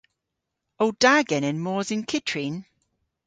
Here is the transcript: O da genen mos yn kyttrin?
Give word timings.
O 0.79 0.85
da 1.01 1.15
genen 1.29 1.57
mos 1.65 1.87
yn 1.95 2.03
kyttrin? 2.09 2.55